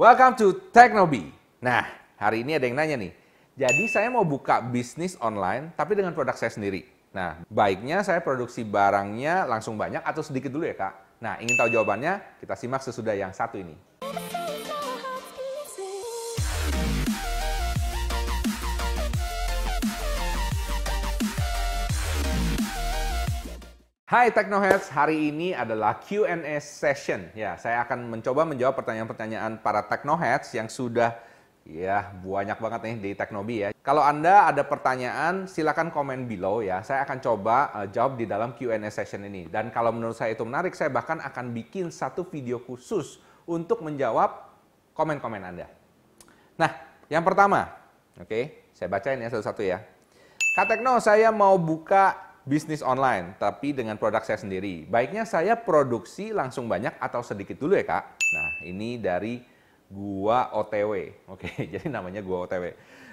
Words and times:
Welcome 0.00 0.32
to 0.40 0.56
Teknobi. 0.72 1.28
Nah, 1.60 1.84
hari 2.16 2.40
ini 2.40 2.56
ada 2.56 2.64
yang 2.64 2.72
nanya 2.72 2.96
nih. 2.96 3.12
Jadi 3.52 3.84
saya 3.84 4.08
mau 4.08 4.24
buka 4.24 4.64
bisnis 4.64 5.12
online 5.20 5.76
tapi 5.76 5.92
dengan 5.92 6.16
produk 6.16 6.32
saya 6.40 6.48
sendiri. 6.48 6.88
Nah, 7.12 7.44
baiknya 7.52 8.00
saya 8.00 8.24
produksi 8.24 8.64
barangnya 8.64 9.44
langsung 9.44 9.76
banyak 9.76 10.00
atau 10.00 10.24
sedikit 10.24 10.56
dulu 10.56 10.64
ya, 10.64 10.72
Kak? 10.72 11.20
Nah, 11.20 11.36
ingin 11.44 11.52
tahu 11.52 11.68
jawabannya? 11.68 12.40
Kita 12.40 12.56
simak 12.56 12.80
sesudah 12.80 13.12
yang 13.12 13.36
satu 13.36 13.60
ini. 13.60 13.76
Hai 24.10 24.34
Technoheads, 24.34 24.90
hari 24.90 25.30
ini 25.30 25.54
adalah 25.54 26.02
Q&A 26.02 26.58
session. 26.58 27.30
Ya, 27.30 27.54
saya 27.54 27.86
akan 27.86 28.10
mencoba 28.10 28.42
menjawab 28.42 28.82
pertanyaan-pertanyaan 28.82 29.62
para 29.62 29.86
Technoheads 29.86 30.50
yang 30.50 30.66
sudah 30.66 31.14
ya 31.62 32.10
banyak 32.18 32.58
banget 32.58 32.80
nih 32.90 32.96
di 32.98 33.10
Teknobi 33.14 33.56
ya. 33.62 33.68
Kalau 33.86 34.02
Anda 34.02 34.50
ada 34.50 34.66
pertanyaan, 34.66 35.46
silakan 35.46 35.94
komen 35.94 36.26
below 36.26 36.58
ya. 36.58 36.82
Saya 36.82 37.06
akan 37.06 37.22
coba 37.22 37.70
uh, 37.70 37.86
jawab 37.86 38.18
di 38.18 38.26
dalam 38.26 38.50
Q&A 38.58 38.82
session 38.90 39.22
ini. 39.30 39.46
Dan 39.46 39.70
kalau 39.70 39.94
menurut 39.94 40.18
saya 40.18 40.34
itu 40.34 40.42
menarik, 40.42 40.74
saya 40.74 40.90
bahkan 40.90 41.22
akan 41.22 41.54
bikin 41.54 41.94
satu 41.94 42.26
video 42.26 42.58
khusus 42.58 43.22
untuk 43.46 43.78
menjawab 43.86 44.42
komen-komen 44.90 45.54
Anda. 45.54 45.70
Nah, 46.58 46.82
yang 47.06 47.22
pertama, 47.22 47.78
oke, 48.18 48.26
okay, 48.26 48.66
saya 48.74 48.90
bacain 48.90 49.22
ya 49.22 49.30
satu-satu 49.30 49.62
ya. 49.62 49.78
Kak 50.58 50.66
Tekno, 50.66 50.98
saya 50.98 51.30
mau 51.30 51.54
buka 51.62 52.29
bisnis 52.44 52.80
online, 52.80 53.36
tapi 53.36 53.76
dengan 53.76 54.00
produk 54.00 54.24
saya 54.24 54.40
sendiri. 54.40 54.88
Baiknya 54.88 55.28
saya 55.28 55.56
produksi 55.56 56.32
langsung 56.32 56.66
banyak 56.66 56.96
atau 56.96 57.20
sedikit 57.20 57.60
dulu 57.60 57.76
ya 57.76 57.84
kak. 57.84 58.04
Nah 58.16 58.50
ini 58.64 58.96
dari 58.96 59.44
gua 59.90 60.54
OTW. 60.56 61.26
Oke, 61.28 61.50
jadi 61.74 61.86
namanya 61.90 62.24
gua 62.24 62.46
OTW. 62.48 62.64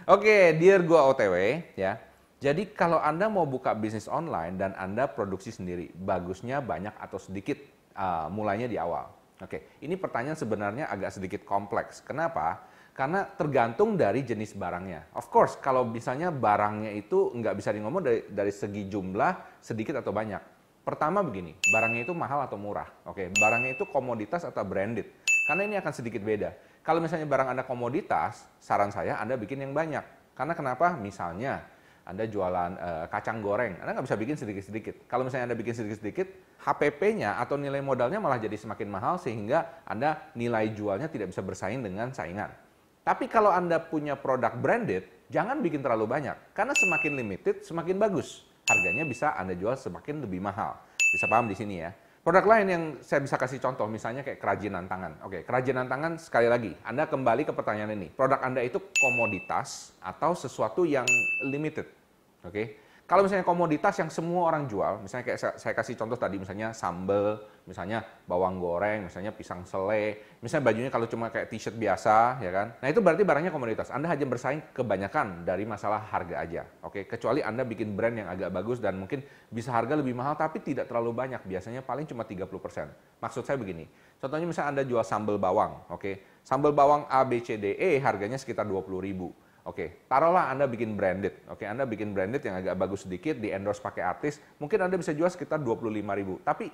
Oke, 0.07 0.55
dear 0.55 0.79
gua 0.85 1.11
OTW 1.11 1.35
ya. 1.75 1.99
Jadi 2.37 2.69
kalau 2.69 3.01
anda 3.01 3.25
mau 3.33 3.49
buka 3.49 3.73
bisnis 3.73 4.05
online 4.05 4.61
dan 4.61 4.77
anda 4.77 5.09
produksi 5.09 5.49
sendiri, 5.49 5.89
bagusnya 5.97 6.61
banyak 6.61 6.93
atau 7.01 7.17
sedikit 7.17 7.57
uh, 7.97 8.29
mulainya 8.29 8.69
di 8.69 8.77
awal. 8.77 9.09
Oke, 9.41 9.77
ini 9.81 9.97
pertanyaan 9.97 10.37
sebenarnya 10.37 10.85
agak 10.89 11.17
sedikit 11.17 11.41
kompleks. 11.45 12.01
Kenapa? 12.05 12.61
Karena 12.97 13.29
tergantung 13.29 13.93
dari 13.93 14.25
jenis 14.25 14.57
barangnya. 14.57 15.13
Of 15.13 15.29
course, 15.29 15.61
kalau 15.61 15.85
misalnya 15.85 16.33
barangnya 16.33 16.97
itu 16.97 17.29
nggak 17.29 17.53
bisa 17.53 17.69
di 17.69 17.85
ngomong 17.85 18.01
dari, 18.01 18.25
dari 18.25 18.49
segi 18.49 18.89
jumlah 18.89 19.61
sedikit 19.61 20.01
atau 20.01 20.09
banyak. 20.09 20.41
Pertama 20.81 21.21
begini, 21.21 21.53
barangnya 21.69 22.09
itu 22.09 22.17
mahal 22.17 22.49
atau 22.49 22.57
murah. 22.57 22.89
Oke, 23.05 23.29
barangnya 23.29 23.77
itu 23.77 23.85
komoditas 23.93 24.49
atau 24.49 24.65
branded. 24.65 25.05
Karena 25.45 25.69
ini 25.69 25.77
akan 25.77 25.93
sedikit 25.93 26.25
beda. 26.25 26.57
Kalau 26.81 26.97
misalnya 26.97 27.29
barang 27.29 27.53
Anda 27.53 27.63
komoditas, 27.69 28.49
saran 28.57 28.89
saya 28.89 29.21
Anda 29.21 29.37
bikin 29.37 29.61
yang 29.61 29.77
banyak. 29.77 30.33
Karena 30.33 30.57
kenapa? 30.57 30.97
Misalnya, 30.97 31.69
anda 32.07 32.23
jualan 32.23 32.71
uh, 32.79 33.05
kacang 33.11 33.43
goreng, 33.43 33.83
Anda 33.83 33.99
nggak 33.99 34.07
bisa 34.07 34.15
bikin 34.15 34.39
sedikit-sedikit. 34.39 34.95
Kalau 35.11 35.27
misalnya 35.27 35.51
Anda 35.51 35.59
bikin 35.59 35.75
sedikit-sedikit, 35.75 36.55
HPP-nya 36.63 37.35
atau 37.35 37.59
nilai 37.59 37.83
modalnya 37.83 38.23
malah 38.23 38.39
jadi 38.39 38.55
semakin 38.55 38.87
mahal 38.87 39.19
sehingga 39.19 39.83
Anda 39.83 40.31
nilai 40.31 40.71
jualnya 40.71 41.11
tidak 41.11 41.35
bisa 41.35 41.43
bersaing 41.43 41.83
dengan 41.83 42.15
saingan. 42.15 42.66
Tapi 43.07 43.31
kalau 43.31 43.55
Anda 43.55 43.79
punya 43.79 44.19
produk 44.19 44.51
branded, 44.59 45.31
jangan 45.31 45.63
bikin 45.63 45.79
terlalu 45.79 46.11
banyak. 46.11 46.51
Karena 46.51 46.75
semakin 46.75 47.15
limited, 47.15 47.63
semakin 47.63 47.95
bagus. 47.95 48.43
Harganya 48.67 49.07
bisa 49.07 49.31
Anda 49.31 49.55
jual 49.55 49.79
semakin 49.79 50.27
lebih 50.27 50.43
mahal. 50.43 50.75
Bisa 50.99 51.23
paham 51.31 51.47
di 51.47 51.55
sini 51.55 51.79
ya. 51.79 51.95
Produk 52.19 52.43
lain 52.43 52.67
yang 52.67 52.83
saya 52.99 53.23
bisa 53.23 53.39
kasih 53.39 53.63
contoh, 53.63 53.87
misalnya 53.87 54.27
kayak 54.27 54.43
kerajinan 54.43 54.91
tangan. 54.91 55.23
Oke, 55.23 55.47
kerajinan 55.47 55.87
tangan 55.87 56.19
sekali 56.19 56.51
lagi, 56.51 56.75
Anda 56.83 57.07
kembali 57.07 57.47
ke 57.47 57.55
pertanyaan 57.55 57.95
ini. 57.95 58.11
Produk 58.11 58.43
Anda 58.43 58.59
itu 58.59 58.83
komoditas 58.99 59.95
atau 60.03 60.35
sesuatu 60.35 60.83
yang 60.83 61.07
limited. 61.47 61.87
Oke, 62.43 62.86
kalau 63.07 63.23
misalnya 63.23 63.47
komoditas 63.47 63.95
yang 64.03 64.11
semua 64.11 64.51
orang 64.51 64.67
jual, 64.67 64.99
misalnya 64.99 65.31
kayak 65.31 65.39
saya, 65.39 65.53
saya 65.55 65.71
kasih 65.79 65.95
contoh 65.95 66.19
tadi, 66.19 66.43
misalnya 66.43 66.75
sambal, 66.75 67.39
misalnya 67.63 68.03
bawang 68.27 68.59
goreng, 68.59 69.07
misalnya 69.07 69.31
pisang 69.31 69.63
sele, 69.63 70.35
misalnya 70.43 70.67
bajunya 70.67 70.91
kalau 70.91 71.07
cuma 71.07 71.31
kayak 71.31 71.47
t-shirt 71.47 71.79
biasa, 71.79 72.43
ya 72.43 72.51
kan? 72.51 72.75
Nah 72.83 72.91
itu 72.91 72.99
berarti 72.99 73.23
barangnya 73.23 73.55
komoditas. 73.55 73.95
Anda 73.95 74.11
hanya 74.11 74.27
bersaing 74.27 74.75
kebanyakan 74.75 75.47
dari 75.47 75.63
masalah 75.63 76.03
harga 76.03 76.35
aja, 76.35 76.67
oke? 76.83 77.07
Kecuali 77.07 77.39
Anda 77.39 77.63
bikin 77.63 77.95
brand 77.95 78.11
yang 78.11 78.27
agak 78.27 78.51
bagus 78.51 78.83
dan 78.83 78.99
mungkin 78.99 79.23
bisa 79.47 79.71
harga 79.71 79.95
lebih 79.95 80.11
mahal, 80.11 80.35
tapi 80.35 80.59
tidak 80.59 80.91
terlalu 80.91 81.15
banyak. 81.15 81.39
Biasanya 81.47 81.87
paling 81.87 82.11
cuma 82.11 82.27
30%. 82.27 82.43
Maksud 83.23 83.47
saya 83.47 83.55
begini, 83.55 83.87
contohnya 84.19 84.43
misalnya 84.43 84.75
Anda 84.75 84.83
jual 84.83 85.07
sambal 85.07 85.39
bawang, 85.39 85.79
oke? 85.95 86.43
Sambal 86.43 86.75
bawang 86.75 87.07
A, 87.07 87.23
B, 87.23 87.39
C, 87.39 87.55
D, 87.55 87.71
E 87.79 88.03
harganya 88.03 88.35
sekitar 88.35 88.67
20 88.67 88.83
ribu 88.99 89.31
Oke, 89.67 90.07
taruhlah 90.07 90.47
Anda 90.47 90.63
bikin 90.63 90.95
branded. 90.95 91.43
Oke, 91.51 91.67
Anda 91.67 91.83
bikin 91.83 92.15
branded 92.15 92.39
yang 92.39 92.55
agak 92.63 92.79
bagus 92.79 93.03
sedikit, 93.03 93.35
di 93.35 93.51
endorse 93.51 93.83
pakai 93.83 93.99
artis, 93.99 94.39
mungkin 94.63 94.79
Anda 94.79 94.95
bisa 94.95 95.11
jual 95.11 95.27
sekitar 95.27 95.59
25 95.59 95.91
ribu. 95.91 96.39
Tapi 96.39 96.71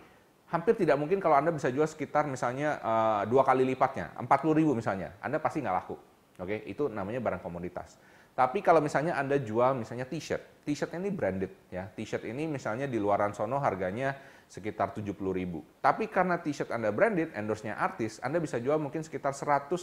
hampir 0.53 0.77
tidak 0.77 1.01
mungkin 1.01 1.17
kalau 1.17 1.41
Anda 1.41 1.49
bisa 1.49 1.73
jual 1.73 1.89
sekitar 1.89 2.29
misalnya 2.29 2.77
uh, 2.85 3.21
dua 3.25 3.41
kali 3.41 3.65
lipatnya, 3.65 4.13
40 4.21 4.29
ribu 4.53 4.77
misalnya. 4.77 5.17
Anda 5.25 5.41
pasti 5.41 5.65
nggak 5.65 5.73
laku. 5.73 5.97
Oke, 6.37 6.69
itu 6.69 6.85
namanya 6.85 7.17
barang 7.17 7.41
komoditas. 7.41 7.97
Tapi 8.33 8.61
kalau 8.61 8.81
misalnya 8.81 9.17
Anda 9.17 9.41
jual 9.41 9.73
misalnya 9.77 10.05
t-shirt, 10.05 10.65
t-shirt 10.65 10.93
ini 10.93 11.09
branded 11.09 11.49
ya. 11.73 11.89
T-shirt 11.89 12.25
ini 12.29 12.45
misalnya 12.45 12.85
di 12.85 13.01
luaran 13.01 13.33
sono 13.33 13.57
harganya 13.57 14.13
sekitar 14.49 14.93
70 14.93 15.13
ribu. 15.33 15.65
Tapi 15.81 16.09
karena 16.09 16.37
t-shirt 16.41 16.69
Anda 16.69 16.89
branded, 16.93 17.33
endorse-nya 17.33 17.73
artis, 17.77 18.21
Anda 18.21 18.37
bisa 18.37 18.61
jual 18.61 18.77
mungkin 18.77 19.01
sekitar 19.01 19.33
159 19.33 19.81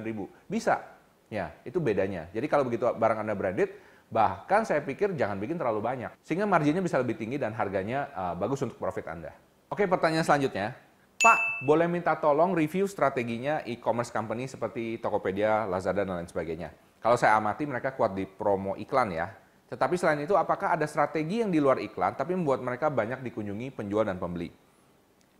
ribu. 0.00 0.28
Bisa, 0.48 0.99
Ya, 1.30 1.54
itu 1.62 1.78
bedanya. 1.78 2.26
Jadi 2.34 2.50
kalau 2.50 2.66
begitu 2.66 2.90
barang 2.90 3.22
Anda 3.22 3.38
branded, 3.38 3.70
bahkan 4.10 4.66
saya 4.66 4.82
pikir 4.82 5.14
jangan 5.14 5.38
bikin 5.38 5.54
terlalu 5.56 5.78
banyak. 5.78 6.10
Sehingga 6.26 6.44
marginnya 6.44 6.82
bisa 6.82 6.98
lebih 6.98 7.14
tinggi 7.14 7.38
dan 7.38 7.54
harganya 7.54 8.10
uh, 8.12 8.34
bagus 8.34 8.60
untuk 8.66 8.76
profit 8.76 9.06
Anda. 9.06 9.30
Oke, 9.70 9.86
pertanyaan 9.86 10.26
selanjutnya. 10.26 10.74
Pak, 11.20 11.62
boleh 11.62 11.86
minta 11.86 12.18
tolong 12.18 12.56
review 12.56 12.90
strateginya 12.90 13.62
e-commerce 13.68 14.10
company 14.10 14.50
seperti 14.50 14.98
Tokopedia, 14.98 15.68
Lazada, 15.68 16.02
dan 16.02 16.18
lain 16.18 16.26
sebagainya. 16.26 16.74
Kalau 16.98 17.14
saya 17.14 17.38
amati 17.38 17.68
mereka 17.68 17.94
kuat 17.94 18.16
di 18.16 18.26
promo 18.26 18.74
iklan 18.74 19.14
ya. 19.14 19.30
Tetapi 19.70 19.94
selain 19.94 20.26
itu, 20.26 20.34
apakah 20.34 20.74
ada 20.74 20.88
strategi 20.88 21.46
yang 21.46 21.54
di 21.54 21.62
luar 21.62 21.78
iklan 21.78 22.18
tapi 22.18 22.34
membuat 22.34 22.58
mereka 22.64 22.90
banyak 22.90 23.22
dikunjungi 23.22 23.70
penjual 23.70 24.02
dan 24.02 24.18
pembeli? 24.18 24.50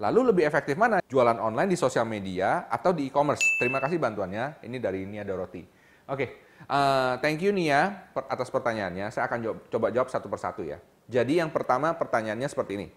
Lalu 0.01 0.33
lebih 0.33 0.45
efektif 0.47 0.79
mana? 0.79 1.03
Jualan 1.05 1.37
online 1.37 1.73
di 1.73 1.77
sosial 1.77 2.07
media 2.07 2.71
atau 2.71 2.93
di 2.95 3.09
e-commerce? 3.09 3.43
Terima 3.61 3.83
kasih 3.83 4.01
bantuannya. 4.01 4.63
Ini 4.65 4.77
dari 4.79 5.05
Nia 5.05 5.27
Doroti. 5.27 5.80
Oke, 6.11 6.27
okay. 6.27 6.31
uh, 6.67 6.75
eh, 6.75 7.13
thank 7.23 7.39
you 7.39 7.55
Nia 7.55 8.11
atas 8.27 8.51
pertanyaannya. 8.51 9.15
Saya 9.15 9.31
akan 9.31 9.39
jawab, 9.47 9.59
coba 9.71 9.87
jawab 9.95 10.09
satu 10.11 10.27
persatu 10.27 10.67
ya. 10.67 10.83
Jadi 11.07 11.39
yang 11.39 11.55
pertama 11.55 11.95
pertanyaannya 11.95 12.51
seperti 12.51 12.73
ini. 12.83 12.89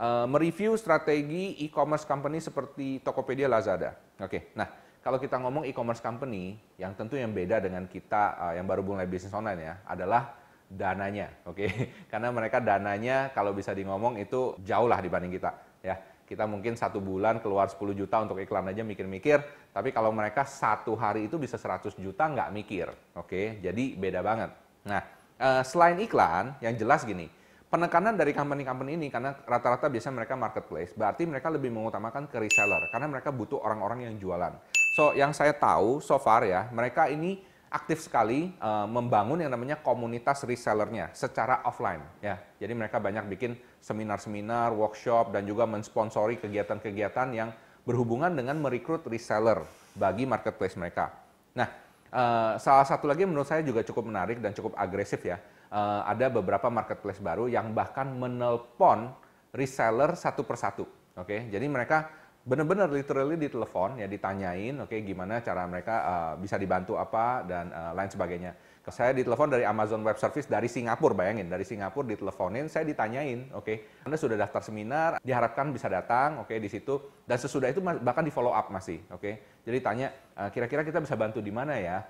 Uh, 0.00 0.24
mereview 0.24 0.72
strategi 0.80 1.56
e-commerce 1.60 2.08
company 2.08 2.40
seperti 2.40 3.04
Tokopedia, 3.04 3.44
Lazada. 3.44 3.92
Oke, 4.16 4.24
okay. 4.24 4.40
nah 4.56 4.72
kalau 5.04 5.20
kita 5.20 5.36
ngomong 5.36 5.68
e-commerce 5.68 6.00
company, 6.00 6.56
yang 6.80 6.96
tentu 6.96 7.20
yang 7.20 7.36
beda 7.36 7.60
dengan 7.60 7.84
kita 7.84 8.40
uh, 8.40 8.52
yang 8.56 8.64
baru 8.64 8.80
mulai 8.80 9.04
bisnis 9.04 9.36
online 9.36 9.60
ya, 9.60 9.74
adalah 9.84 10.36
dananya, 10.64 11.28
oke? 11.44 11.60
Okay? 11.60 11.68
Karena 12.12 12.32
mereka 12.32 12.64
dananya 12.64 13.36
kalau 13.36 13.52
bisa 13.52 13.76
di 13.76 13.84
ngomong 13.84 14.16
itu 14.16 14.56
jauh 14.64 14.88
lah 14.88 15.04
dibanding 15.04 15.36
kita, 15.36 15.52
ya 15.84 15.96
kita 16.26 16.44
mungkin 16.44 16.74
satu 16.74 16.98
bulan 16.98 17.38
keluar 17.38 17.70
10 17.70 17.94
juta 17.94 18.18
untuk 18.18 18.42
iklan 18.42 18.66
aja 18.66 18.82
mikir-mikir, 18.82 19.70
tapi 19.70 19.94
kalau 19.94 20.10
mereka 20.10 20.42
satu 20.42 20.98
hari 20.98 21.30
itu 21.30 21.38
bisa 21.38 21.54
100 21.54 21.94
juta 22.02 22.26
nggak 22.26 22.50
mikir, 22.50 22.90
oke? 23.14 23.62
Jadi 23.62 23.94
beda 23.94 24.20
banget. 24.26 24.50
Nah, 24.90 25.02
uh, 25.38 25.62
selain 25.62 25.96
iklan, 26.02 26.58
yang 26.58 26.74
jelas 26.74 27.06
gini, 27.06 27.30
penekanan 27.70 28.18
dari 28.18 28.34
company-company 28.34 28.98
ini 28.98 29.08
karena 29.08 29.38
rata-rata 29.46 29.86
biasanya 29.86 30.26
mereka 30.26 30.34
marketplace, 30.34 30.90
berarti 30.98 31.22
mereka 31.30 31.46
lebih 31.54 31.70
mengutamakan 31.70 32.26
ke 32.26 32.42
reseller 32.42 32.82
karena 32.90 33.06
mereka 33.06 33.30
butuh 33.30 33.62
orang-orang 33.62 34.10
yang 34.10 34.14
jualan. 34.18 34.54
So, 34.98 35.14
yang 35.14 35.30
saya 35.30 35.54
tahu 35.54 36.02
so 36.02 36.18
far 36.18 36.42
ya, 36.42 36.66
mereka 36.74 37.06
ini 37.06 37.38
aktif 37.76 38.00
sekali 38.00 38.56
uh, 38.56 38.88
membangun 38.88 39.44
yang 39.44 39.52
namanya 39.52 39.76
komunitas 39.84 40.48
resellernya 40.48 41.12
secara 41.12 41.60
offline 41.68 42.00
ya. 42.24 42.40
Jadi 42.56 42.72
mereka 42.72 42.96
banyak 42.96 43.28
bikin 43.28 43.52
seminar-seminar, 43.84 44.72
workshop 44.72 45.36
dan 45.36 45.44
juga 45.44 45.68
mensponsori 45.68 46.40
kegiatan-kegiatan 46.40 47.28
yang 47.36 47.52
berhubungan 47.84 48.32
dengan 48.32 48.56
merekrut 48.58 49.04
reseller 49.06 49.60
bagi 49.92 50.24
marketplace 50.24 50.74
mereka. 50.80 51.12
Nah, 51.52 51.68
uh, 52.10 52.56
salah 52.56 52.88
satu 52.88 53.04
lagi 53.06 53.28
menurut 53.28 53.46
saya 53.46 53.60
juga 53.60 53.84
cukup 53.84 54.08
menarik 54.08 54.40
dan 54.40 54.56
cukup 54.56 54.72
agresif 54.74 55.20
ya. 55.20 55.36
Uh, 55.68 56.00
ada 56.08 56.32
beberapa 56.32 56.72
marketplace 56.72 57.20
baru 57.20 57.46
yang 57.46 57.76
bahkan 57.76 58.08
menelpon 58.08 59.12
reseller 59.52 60.16
satu 60.16 60.42
persatu. 60.42 60.88
Oke, 61.16 61.32
okay? 61.32 61.40
jadi 61.48 61.64
mereka 61.64 62.12
benar-benar 62.46 62.86
literally 62.94 63.34
ditelepon 63.34 63.98
ya 63.98 64.06
ditanyain 64.06 64.78
oke 64.78 64.94
okay, 64.94 65.02
gimana 65.02 65.42
cara 65.42 65.66
mereka 65.66 65.94
uh, 66.06 66.32
bisa 66.38 66.54
dibantu 66.54 66.94
apa 66.94 67.42
dan 67.42 67.74
uh, 67.74 67.90
lain 67.90 68.06
sebagainya 68.06 68.54
saya 68.86 69.10
ditelepon 69.10 69.50
dari 69.50 69.66
Amazon 69.66 70.06
Web 70.06 70.14
Service 70.14 70.46
dari 70.46 70.70
Singapura, 70.70 71.10
bayangin 71.10 71.50
dari 71.50 71.66
Singapura 71.66 72.06
diteleponin, 72.06 72.70
saya 72.70 72.86
ditanyain, 72.86 73.50
oke, 73.50 73.66
okay, 73.66 73.76
Anda 74.06 74.14
sudah 74.14 74.38
daftar 74.38 74.62
seminar, 74.62 75.18
diharapkan 75.26 75.74
bisa 75.74 75.90
datang, 75.90 76.38
oke, 76.38 76.54
okay, 76.54 76.62
di 76.62 76.70
situ, 76.70 77.02
dan 77.26 77.34
sesudah 77.34 77.74
itu 77.74 77.82
bahkan 77.82 78.22
di 78.22 78.30
follow 78.30 78.54
up 78.54 78.70
masih, 78.70 79.02
oke. 79.10 79.18
Okay? 79.18 79.34
Jadi 79.66 79.78
tanya, 79.82 80.14
eh, 80.38 80.48
kira-kira 80.54 80.86
kita 80.86 81.02
bisa 81.02 81.18
bantu 81.18 81.42
di 81.42 81.50
mana 81.50 81.74
ya? 81.74 82.06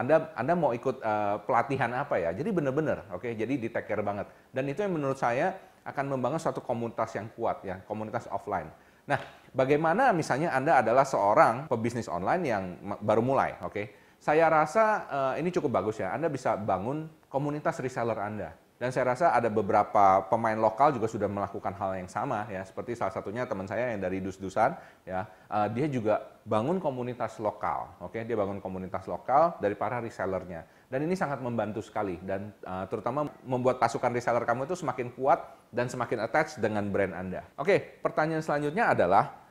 Anda 0.00 0.32
Anda 0.32 0.56
mau 0.56 0.72
ikut 0.72 1.04
pelatihan 1.44 1.92
apa 1.92 2.16
ya? 2.16 2.32
Jadi 2.32 2.48
benar-benar, 2.56 3.12
oke, 3.12 3.28
okay? 3.28 3.32
jadi 3.36 3.60
di 3.60 3.68
banget. 4.00 4.24
Dan 4.48 4.64
itu 4.64 4.80
yang 4.80 4.96
menurut 4.96 5.20
saya 5.20 5.52
akan 5.84 6.16
membangun 6.16 6.40
suatu 6.40 6.64
komunitas 6.64 7.12
yang 7.12 7.28
kuat 7.36 7.60
ya, 7.60 7.84
komunitas 7.84 8.24
offline. 8.32 8.72
Nah, 9.04 9.20
bagaimana 9.54 10.10
misalnya 10.10 10.52
Anda 10.52 10.82
adalah 10.82 11.06
seorang 11.06 11.70
pebisnis 11.70 12.10
online 12.10 12.42
yang 12.44 12.64
baru 13.00 13.22
mulai, 13.22 13.56
oke? 13.62 13.72
Okay? 13.72 13.86
Saya 14.18 14.48
rasa 14.48 14.84
uh, 15.08 15.34
ini 15.36 15.52
cukup 15.52 15.80
bagus 15.80 16.00
ya. 16.00 16.10
Anda 16.16 16.32
bisa 16.32 16.56
bangun 16.56 17.08
komunitas 17.28 17.76
reseller 17.78 18.16
Anda. 18.16 18.56
Dan 18.74 18.90
saya 18.90 19.14
rasa 19.14 19.30
ada 19.30 19.46
beberapa 19.46 20.26
pemain 20.26 20.58
lokal 20.58 20.90
juga 20.90 21.06
sudah 21.06 21.30
melakukan 21.30 21.76
hal 21.78 21.94
yang 21.94 22.10
sama 22.10 22.48
ya. 22.50 22.64
Seperti 22.66 22.98
salah 22.98 23.14
satunya 23.14 23.46
teman 23.46 23.68
saya 23.68 23.94
yang 23.94 24.00
dari 24.02 24.18
dus-dusan 24.24 24.74
ya. 25.06 25.28
Uh, 25.46 25.68
dia 25.70 25.86
juga 25.92 26.24
bangun 26.42 26.80
komunitas 26.80 27.36
lokal. 27.36 28.00
Oke, 28.00 28.18
okay? 28.18 28.22
dia 28.24 28.34
bangun 28.34 28.64
komunitas 28.64 29.04
lokal 29.06 29.60
dari 29.60 29.76
para 29.76 30.00
resellernya. 30.00 30.66
Dan 30.88 31.04
ini 31.04 31.14
sangat 31.20 31.44
membantu 31.44 31.84
sekali 31.84 32.16
dan 32.24 32.48
uh, 32.64 32.88
terutama 32.88 33.28
membuat 33.44 33.76
pasukan 33.76 34.08
reseller 34.08 34.42
kamu 34.42 34.64
itu 34.64 34.74
semakin 34.74 35.12
kuat 35.12 35.52
dan 35.68 35.86
semakin 35.86 36.24
attach 36.24 36.56
dengan 36.56 36.88
brand 36.88 37.12
Anda. 37.12 37.44
Oke, 37.60 37.68
okay, 37.68 37.78
pertanyaan 38.00 38.40
selanjutnya 38.40 38.90
adalah 38.90 39.43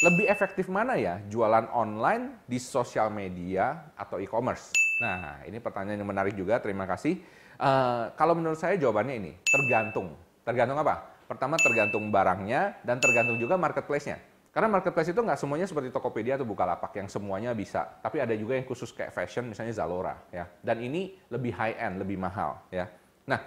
lebih 0.00 0.24
efektif 0.32 0.72
mana 0.72 0.96
ya 0.96 1.20
jualan 1.28 1.68
online 1.76 2.40
di 2.48 2.56
sosial 2.56 3.12
media 3.12 3.92
atau 3.92 4.16
e-commerce? 4.16 4.72
Nah, 5.04 5.44
ini 5.44 5.60
pertanyaan 5.60 6.00
yang 6.00 6.08
menarik 6.08 6.32
juga. 6.32 6.56
Terima 6.60 6.88
kasih. 6.88 7.20
Uh, 7.60 8.08
kalau 8.16 8.32
menurut 8.32 8.56
saya 8.56 8.80
jawabannya 8.80 9.20
ini 9.20 9.32
tergantung. 9.44 10.16
Tergantung 10.40 10.80
apa? 10.80 11.04
Pertama 11.28 11.60
tergantung 11.60 12.08
barangnya 12.08 12.80
dan 12.80 12.96
tergantung 12.96 13.36
juga 13.36 13.60
marketplace-nya. 13.60 14.16
Karena 14.50 14.66
marketplace 14.66 15.14
itu 15.14 15.20
nggak 15.22 15.38
semuanya 15.38 15.68
seperti 15.68 15.94
Tokopedia 15.94 16.34
atau 16.34 16.48
Bukalapak 16.48 16.90
yang 16.98 17.06
semuanya 17.06 17.54
bisa. 17.54 17.86
Tapi 18.02 18.18
ada 18.18 18.34
juga 18.34 18.58
yang 18.58 18.66
khusus 18.66 18.90
kayak 18.90 19.14
fashion, 19.14 19.46
misalnya 19.46 19.76
Zalora. 19.76 20.16
ya. 20.34 20.48
Dan 20.58 20.82
ini 20.82 21.14
lebih 21.30 21.54
high 21.54 21.78
end, 21.78 22.02
lebih 22.02 22.18
mahal. 22.18 22.58
ya. 22.72 22.90
Nah, 23.30 23.38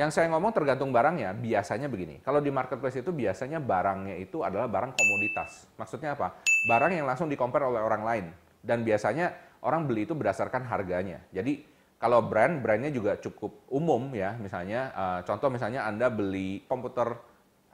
yang 0.00 0.08
saya 0.08 0.32
ngomong 0.32 0.56
tergantung 0.56 0.88
barangnya, 0.88 1.36
biasanya 1.36 1.92
begini. 1.92 2.24
Kalau 2.24 2.40
di 2.40 2.48
marketplace 2.48 3.04
itu 3.04 3.12
biasanya 3.12 3.60
barangnya 3.60 4.16
itu 4.16 4.40
adalah 4.40 4.64
barang 4.64 4.96
komoditas. 4.96 5.68
Maksudnya 5.76 6.16
apa? 6.16 6.40
Barang 6.64 6.88
yang 6.96 7.04
langsung 7.04 7.28
dikompar 7.28 7.68
oleh 7.68 7.84
orang 7.84 8.00
lain. 8.00 8.26
Dan 8.64 8.80
biasanya 8.80 9.36
orang 9.60 9.84
beli 9.84 10.08
itu 10.08 10.16
berdasarkan 10.16 10.64
harganya. 10.64 11.20
Jadi 11.36 11.68
kalau 12.00 12.24
brand, 12.24 12.64
brandnya 12.64 12.88
juga 12.88 13.20
cukup 13.20 13.68
umum 13.68 14.08
ya. 14.16 14.40
Misalnya, 14.40 14.88
uh, 14.96 15.20
contoh 15.20 15.52
misalnya 15.52 15.84
Anda 15.84 16.08
beli 16.08 16.64
komputer 16.64 17.20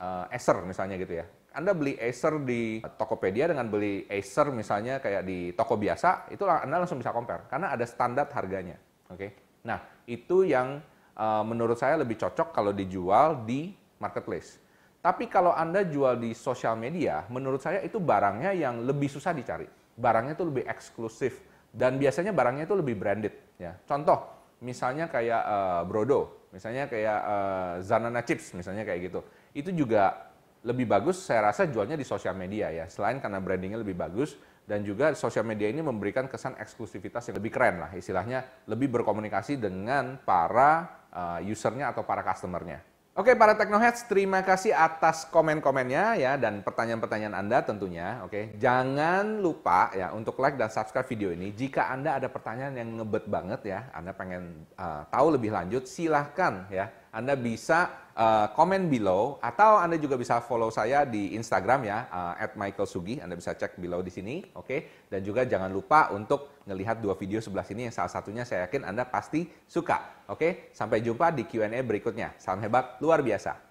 uh, 0.02 0.26
Acer 0.26 0.58
misalnya 0.67 0.99
gitu 0.99 1.23
ya. 1.23 1.31
Anda 1.55 1.78
beli 1.78 1.94
Acer 1.94 2.43
di 2.43 2.82
Tokopedia 2.82 3.55
dengan 3.55 3.70
beli 3.70 4.02
Acer 4.11 4.50
misalnya 4.50 4.99
kayak 4.99 5.23
di 5.23 5.55
toko 5.55 5.78
biasa, 5.78 6.26
itu 6.34 6.43
Anda 6.43 6.82
langsung 6.82 6.99
bisa 6.99 7.14
compare. 7.14 7.46
Karena 7.46 7.70
ada 7.70 7.87
standar 7.87 8.26
harganya. 8.34 8.75
Oke. 9.14 9.14
Okay? 9.14 9.31
Nah, 9.62 9.78
itu 10.11 10.43
yang 10.43 10.82
uh, 11.16 11.42
menurut 11.42 11.76
saya 11.80 11.98
lebih 11.98 12.20
cocok 12.20 12.52
kalau 12.52 12.70
dijual 12.70 13.42
di 13.42 13.72
marketplace. 13.98 14.60
Tapi 15.00 15.30
kalau 15.30 15.54
Anda 15.54 15.86
jual 15.86 16.18
di 16.18 16.34
sosial 16.34 16.74
media, 16.74 17.24
menurut 17.30 17.62
saya 17.62 17.78
itu 17.80 18.02
barangnya 18.02 18.50
yang 18.52 18.82
lebih 18.82 19.06
susah 19.06 19.30
dicari. 19.30 19.66
Barangnya 19.96 20.34
itu 20.34 20.44
lebih 20.44 20.66
eksklusif 20.66 21.40
dan 21.70 21.96
biasanya 21.96 22.34
barangnya 22.34 22.66
itu 22.66 22.76
lebih 22.76 22.98
branded. 22.98 23.34
Ya, 23.56 23.78
contoh 23.86 24.26
misalnya 24.60 25.06
kayak 25.06 25.42
uh, 25.46 25.82
Brodo, 25.86 26.50
misalnya 26.50 26.90
kayak 26.90 27.18
uh, 27.22 27.74
Zanana 27.86 28.26
Chips, 28.26 28.52
misalnya 28.52 28.82
kayak 28.82 29.08
gitu. 29.08 29.20
Itu 29.54 29.70
juga 29.72 30.32
lebih 30.66 30.90
bagus 30.90 31.22
saya 31.22 31.54
rasa 31.54 31.70
jualnya 31.70 31.94
di 31.94 32.02
sosial 32.02 32.34
media 32.34 32.74
ya. 32.74 32.90
Selain 32.90 33.22
karena 33.22 33.38
brandingnya 33.38 33.78
lebih 33.78 33.94
bagus 33.94 34.34
dan 34.66 34.82
juga 34.82 35.14
sosial 35.14 35.46
media 35.46 35.70
ini 35.70 35.78
memberikan 35.78 36.26
kesan 36.26 36.58
eksklusivitas 36.58 37.30
yang 37.30 37.38
lebih 37.38 37.54
keren 37.54 37.78
lah 37.78 37.90
istilahnya 37.94 38.66
lebih 38.66 38.90
berkomunikasi 38.98 39.62
dengan 39.62 40.18
para 40.26 41.06
uh, 41.16 41.40
usernya 41.40 41.88
atau 41.96 42.04
para 42.04 42.20
customernya. 42.20 42.84
Oke 43.16 43.32
para 43.32 43.56
Technoheads, 43.56 44.04
terima 44.12 44.44
kasih 44.44 44.76
atas 44.76 45.24
komen-komennya 45.32 46.20
ya 46.20 46.36
dan 46.36 46.60
pertanyaan-pertanyaan 46.60 47.32
Anda 47.32 47.64
tentunya. 47.64 48.20
Oke, 48.20 48.52
jangan 48.60 49.40
lupa 49.40 49.88
ya 49.96 50.12
untuk 50.12 50.36
like 50.36 50.60
dan 50.60 50.68
subscribe 50.68 51.08
video 51.08 51.32
ini. 51.32 51.48
Jika 51.56 51.88
Anda 51.88 52.20
ada 52.20 52.28
pertanyaan 52.28 52.76
yang 52.76 53.00
ngebet 53.00 53.24
banget 53.24 53.72
ya, 53.72 53.88
Anda 53.96 54.12
pengen 54.12 54.68
uh, 54.76 55.08
tahu 55.08 55.32
lebih 55.32 55.48
lanjut, 55.48 55.88
silahkan 55.88 56.68
ya 56.68 56.92
anda 57.16 57.32
bisa 57.32 58.12
uh, 58.12 58.84
below 58.92 59.40
atau 59.40 59.80
Anda 59.80 59.96
juga 59.96 60.20
bisa 60.20 60.44
follow 60.44 60.68
saya 60.68 61.08
di 61.08 61.32
Instagram 61.32 61.88
ya 61.88 61.98
uh, 62.12 62.34
@michaelsugi. 62.52 63.24
Anda 63.24 63.40
bisa 63.40 63.56
cek 63.56 63.80
below 63.80 64.04
di 64.04 64.12
sini, 64.12 64.44
oke? 64.52 64.68
Okay? 64.68 64.80
Dan 65.08 65.24
juga 65.24 65.48
jangan 65.48 65.72
lupa 65.72 66.12
untuk 66.12 66.60
melihat 66.68 67.00
dua 67.00 67.16
video 67.16 67.40
sebelah 67.40 67.64
sini 67.64 67.88
yang 67.88 67.94
salah 67.96 68.12
satunya 68.12 68.44
saya 68.44 68.68
yakin 68.68 68.84
Anda 68.84 69.08
pasti 69.08 69.48
suka. 69.64 70.28
Oke? 70.28 70.36
Okay? 70.36 70.50
Sampai 70.76 71.00
jumpa 71.00 71.32
di 71.32 71.48
Q&A 71.48 71.80
berikutnya. 71.80 72.36
Salam 72.36 72.60
hebat 72.60 73.00
luar 73.00 73.24
biasa. 73.24 73.65